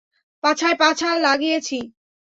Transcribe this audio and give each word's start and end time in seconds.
পাছায় 0.43 0.77
পাছা 0.77 1.09
লাগিয়েছি। 1.17 1.77